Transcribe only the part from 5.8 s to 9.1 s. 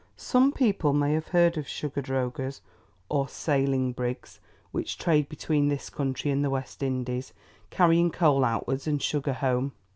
country and the West Indies, carrying coal outwards and